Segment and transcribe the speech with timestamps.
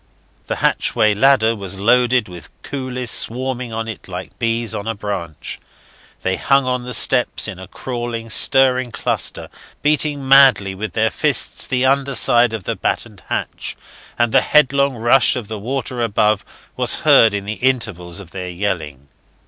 [0.47, 5.59] The hatchway ladder was loaded with coolies swarming on it like bees on a branch.
[6.23, 9.47] They hung on the steps in a crawling, stirring cluster,
[9.83, 13.77] beating madly with their fists the underside of the battened hatch,
[14.17, 16.43] and the headlong rush of the water above
[16.75, 19.07] was heard in the intervals of their yelling.